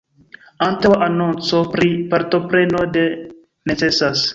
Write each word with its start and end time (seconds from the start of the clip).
Antaŭa 0.67 0.97
anonco 1.09 1.61
pri 1.75 1.93
partopreno 2.15 2.85
ne 2.97 3.09
necesas. 3.73 4.27